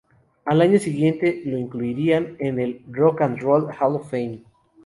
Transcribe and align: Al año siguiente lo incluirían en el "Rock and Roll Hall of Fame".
Al 0.45 0.61
año 0.63 0.79
siguiente 0.79 1.43
lo 1.45 1.59
incluirían 1.59 2.35
en 2.39 2.57
el 2.59 2.83
"Rock 2.89 3.21
and 3.21 3.37
Roll 3.39 3.65
Hall 3.67 3.95
of 3.97 4.09
Fame". 4.09 4.41